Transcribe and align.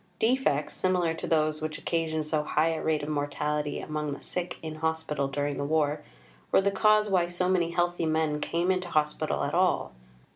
Defects, 0.17 0.75
similar 0.75 1.13
to 1.13 1.27
those 1.27 1.61
which 1.61 1.77
occasioned 1.77 2.25
so 2.25 2.41
high 2.41 2.69
a 2.69 2.81
rate 2.81 3.03
of 3.03 3.09
mortality 3.09 3.79
among 3.79 4.13
the 4.13 4.19
sick 4.23 4.57
in 4.63 4.77
Hospital 4.77 5.27
during 5.27 5.57
the 5.59 5.63
war, 5.63 6.01
were 6.51 6.59
the 6.59 6.71
cause 6.71 7.07
why 7.07 7.27
so 7.27 7.47
many 7.47 7.69
healthy 7.69 8.07
men 8.07 8.41
came 8.41 8.71
into 8.71 8.89
Hospital 8.89 9.43
at 9.43 9.53
all. 9.53 9.91